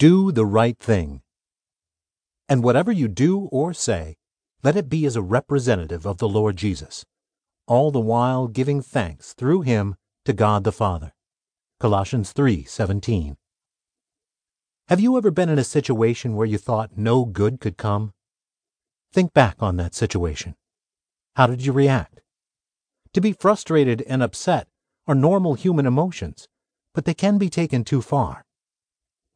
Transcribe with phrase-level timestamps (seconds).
[0.00, 1.22] Do the right thing.
[2.48, 4.16] And whatever you do or say,
[4.64, 7.06] let it be as a representative of the Lord Jesus,
[7.68, 9.94] all the while giving thanks through him
[10.24, 11.12] to God the Father.
[11.78, 13.36] Colossians 3:17.
[14.88, 18.12] Have you ever been in a situation where you thought no good could come?
[19.12, 20.56] Think back on that situation.
[21.36, 22.20] How did you react?
[23.12, 24.66] To be frustrated and upset
[25.06, 26.48] are normal human emotions,
[26.92, 28.43] but they can be taken too far.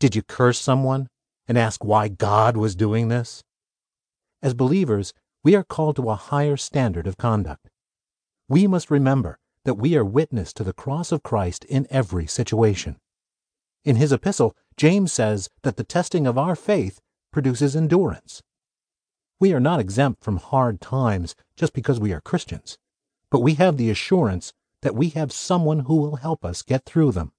[0.01, 1.09] Did you curse someone
[1.49, 3.43] and ask why God was doing this?
[4.41, 5.13] As believers,
[5.43, 7.69] we are called to a higher standard of conduct.
[8.49, 12.97] We must remember that we are witness to the cross of Christ in every situation.
[13.85, 17.01] In his epistle, James says that the testing of our faith
[17.33, 18.41] produces endurance.
[19.41, 22.79] We are not exempt from hard times just because we are Christians,
[23.31, 24.53] but we have the assurance
[24.83, 27.33] that we have someone who will help us get through them.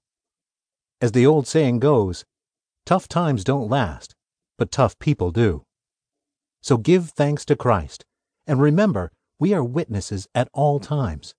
[1.00, 2.26] As the old saying goes,
[2.90, 4.16] Tough times don't last,
[4.58, 5.64] but tough people do.
[6.64, 8.04] So give thanks to Christ,
[8.48, 11.36] and remember we are witnesses at all times.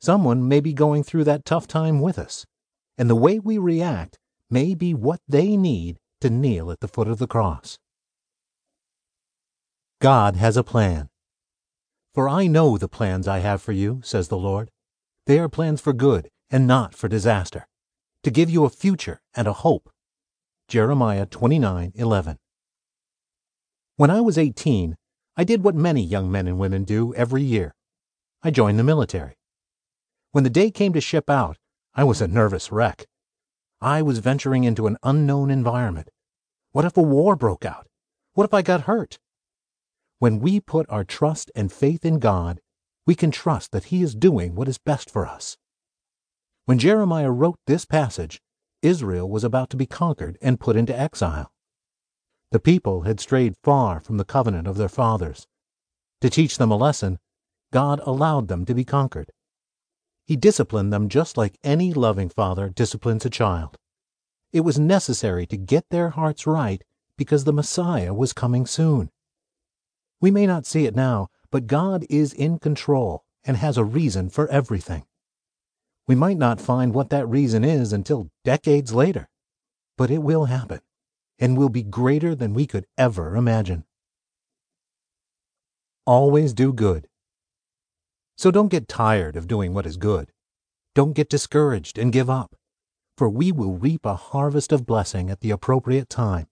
[0.00, 2.46] Someone may be going through that tough time with us,
[2.98, 4.18] and the way we react
[4.50, 7.78] may be what they need to kneel at the foot of the cross.
[10.00, 11.10] God has a plan.
[12.12, 14.68] For I know the plans I have for you, says the Lord.
[15.26, 17.68] They are plans for good and not for disaster,
[18.24, 19.88] to give you a future and a hope.
[20.68, 22.38] Jeremiah 29:11.
[23.96, 24.96] When I was 18,
[25.36, 27.74] I did what many young men and women do every year.
[28.42, 29.36] I joined the military.
[30.32, 31.58] When the day came to ship out,
[31.94, 33.06] I was a nervous wreck.
[33.80, 36.08] I was venturing into an unknown environment.
[36.72, 37.86] What if a war broke out?
[38.34, 39.18] What if I got hurt?
[40.18, 42.60] When we put our trust and faith in God,
[43.06, 45.58] we can trust that He is doing what is best for us.
[46.64, 48.40] When Jeremiah wrote this passage,
[48.82, 51.52] Israel was about to be conquered and put into exile.
[52.50, 55.46] The people had strayed far from the covenant of their fathers.
[56.20, 57.18] To teach them a lesson,
[57.72, 59.32] God allowed them to be conquered.
[60.26, 63.78] He disciplined them just like any loving father disciplines a child.
[64.52, 66.82] It was necessary to get their hearts right
[67.16, 69.10] because the Messiah was coming soon.
[70.20, 74.28] We may not see it now, but God is in control and has a reason
[74.28, 75.04] for everything.
[76.06, 79.28] We might not find what that reason is until decades later,
[79.96, 80.80] but it will happen
[81.38, 83.84] and will be greater than we could ever imagine.
[86.04, 87.08] Always do good.
[88.36, 90.32] So don't get tired of doing what is good.
[90.94, 92.56] Don't get discouraged and give up,
[93.16, 96.48] for we will reap a harvest of blessing at the appropriate time.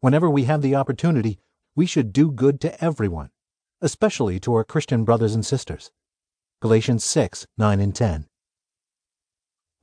[0.00, 1.38] Whenever we have the opportunity,
[1.74, 3.30] we should do good to everyone,
[3.80, 5.90] especially to our Christian brothers and sisters.
[6.60, 8.27] Galatians 6 9 and 10.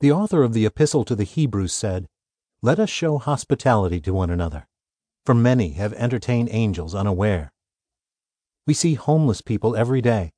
[0.00, 2.06] The author of the Epistle to the Hebrews said,
[2.60, 4.68] Let us show hospitality to one another,
[5.24, 7.52] for many have entertained angels unaware.
[8.66, 10.34] We see homeless people every day,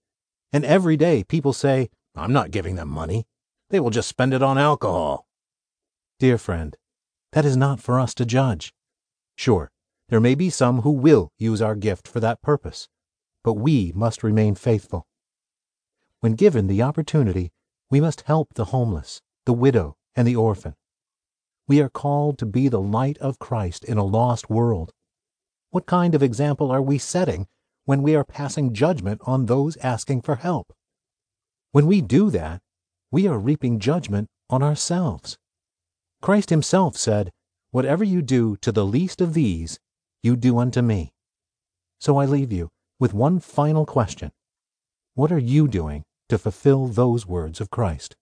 [0.52, 3.26] and every day people say, I'm not giving them money.
[3.70, 5.26] They will just spend it on alcohol.
[6.20, 6.76] Dear friend,
[7.32, 8.72] that is not for us to judge.
[9.36, 9.72] Sure,
[10.08, 12.88] there may be some who will use our gift for that purpose,
[13.42, 15.08] but we must remain faithful.
[16.20, 17.50] When given the opportunity,
[17.91, 20.75] we must help the homeless, the widow, and the orphan.
[21.66, 24.92] We are called to be the light of Christ in a lost world.
[25.70, 27.47] What kind of example are we setting
[27.86, 30.75] when we are passing judgment on those asking for help?
[31.72, 32.60] When we do that,
[33.10, 35.38] we are reaping judgment on ourselves.
[36.20, 37.32] Christ himself said,
[37.70, 39.80] Whatever you do to the least of these,
[40.22, 41.15] you do unto me.
[41.98, 42.69] So I leave you
[43.00, 44.30] with one final question.
[45.15, 48.15] What are you doing to fulfill those words of Christ?